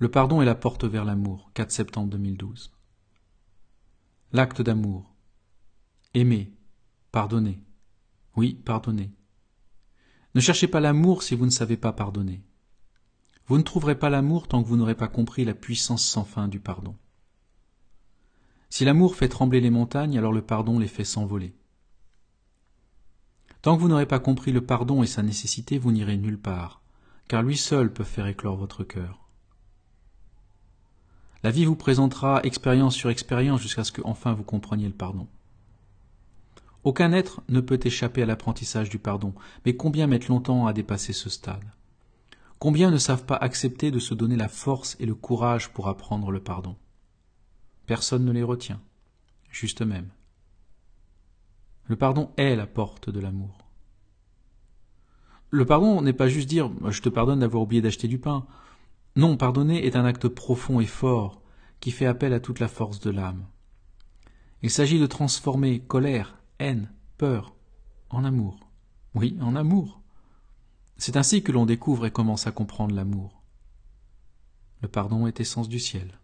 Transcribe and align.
Le 0.00 0.08
pardon 0.08 0.40
est 0.40 0.44
la 0.44 0.54
porte 0.54 0.84
vers 0.84 1.04
l'amour. 1.04 1.50
4 1.54 1.72
septembre 1.72 2.10
2012. 2.10 2.72
L'acte 4.32 4.62
d'amour. 4.62 5.12
Aimer. 6.14 6.52
Pardonner. 7.10 7.60
Oui, 8.36 8.54
pardonner. 8.54 9.10
Ne 10.36 10.40
cherchez 10.40 10.68
pas 10.68 10.78
l'amour 10.78 11.24
si 11.24 11.34
vous 11.34 11.46
ne 11.46 11.50
savez 11.50 11.76
pas 11.76 11.92
pardonner. 11.92 12.44
Vous 13.46 13.58
ne 13.58 13.62
trouverez 13.62 13.98
pas 13.98 14.08
l'amour 14.08 14.46
tant 14.46 14.62
que 14.62 14.68
vous 14.68 14.76
n'aurez 14.76 14.94
pas 14.94 15.08
compris 15.08 15.44
la 15.44 15.54
puissance 15.54 16.04
sans 16.04 16.24
fin 16.24 16.46
du 16.46 16.60
pardon. 16.60 16.94
Si 18.70 18.84
l'amour 18.84 19.16
fait 19.16 19.28
trembler 19.28 19.60
les 19.60 19.70
montagnes, 19.70 20.16
alors 20.16 20.32
le 20.32 20.42
pardon 20.42 20.78
les 20.78 20.86
fait 20.86 21.04
s'envoler. 21.04 21.56
Tant 23.62 23.74
que 23.74 23.80
vous 23.80 23.88
n'aurez 23.88 24.06
pas 24.06 24.20
compris 24.20 24.52
le 24.52 24.64
pardon 24.64 25.02
et 25.02 25.08
sa 25.08 25.24
nécessité, 25.24 25.78
vous 25.78 25.90
n'irez 25.90 26.18
nulle 26.18 26.40
part, 26.40 26.82
car 27.26 27.42
lui 27.42 27.56
seul 27.56 27.92
peut 27.92 28.04
faire 28.04 28.26
éclore 28.26 28.56
votre 28.56 28.84
cœur. 28.84 29.27
La 31.42 31.50
vie 31.50 31.64
vous 31.64 31.76
présentera 31.76 32.40
expérience 32.42 32.94
sur 32.94 33.10
expérience 33.10 33.60
jusqu'à 33.60 33.84
ce 33.84 33.92
que 33.92 34.02
enfin 34.04 34.32
vous 34.32 34.42
compreniez 34.42 34.86
le 34.88 34.92
pardon. 34.92 35.28
Aucun 36.84 37.12
être 37.12 37.42
ne 37.48 37.60
peut 37.60 37.78
échapper 37.82 38.22
à 38.22 38.26
l'apprentissage 38.26 38.88
du 38.88 38.98
pardon, 38.98 39.34
mais 39.64 39.76
combien 39.76 40.06
mettent 40.06 40.28
longtemps 40.28 40.66
à 40.66 40.72
dépasser 40.72 41.12
ce 41.12 41.28
stade? 41.28 41.64
Combien 42.58 42.90
ne 42.90 42.98
savent 42.98 43.24
pas 43.24 43.36
accepter 43.36 43.90
de 43.90 43.98
se 43.98 44.14
donner 44.14 44.36
la 44.36 44.48
force 44.48 44.96
et 44.98 45.06
le 45.06 45.14
courage 45.14 45.70
pour 45.70 45.88
apprendre 45.88 46.30
le 46.32 46.40
pardon? 46.40 46.76
Personne 47.86 48.24
ne 48.24 48.32
les 48.32 48.42
retient, 48.42 48.80
juste 49.50 49.82
même. 49.82 50.08
Le 51.86 51.96
pardon 51.96 52.30
est 52.36 52.56
la 52.56 52.66
porte 52.66 53.10
de 53.10 53.20
l'amour. 53.20 53.58
Le 55.50 55.64
pardon 55.64 56.02
n'est 56.02 56.12
pas 56.12 56.28
juste 56.28 56.48
dire 56.48 56.70
je 56.90 57.00
te 57.00 57.08
pardonne 57.08 57.40
d'avoir 57.40 57.62
oublié 57.62 57.80
d'acheter 57.80 58.08
du 58.08 58.18
pain. 58.18 58.46
Non, 59.18 59.36
pardonner 59.36 59.84
est 59.84 59.96
un 59.96 60.04
acte 60.04 60.28
profond 60.28 60.78
et 60.78 60.86
fort 60.86 61.42
qui 61.80 61.90
fait 61.90 62.06
appel 62.06 62.32
à 62.32 62.38
toute 62.38 62.60
la 62.60 62.68
force 62.68 63.00
de 63.00 63.10
l'âme. 63.10 63.48
Il 64.62 64.70
s'agit 64.70 65.00
de 65.00 65.06
transformer 65.06 65.80
colère, 65.80 66.40
haine, 66.60 66.92
peur 67.16 67.56
en 68.10 68.22
amour. 68.22 68.60
Oui, 69.16 69.36
en 69.40 69.56
amour. 69.56 70.00
C'est 70.98 71.16
ainsi 71.16 71.42
que 71.42 71.50
l'on 71.50 71.66
découvre 71.66 72.06
et 72.06 72.12
commence 72.12 72.46
à 72.46 72.52
comprendre 72.52 72.94
l'amour. 72.94 73.42
Le 74.82 74.88
pardon 74.88 75.26
est 75.26 75.40
essence 75.40 75.68
du 75.68 75.80
ciel. 75.80 76.20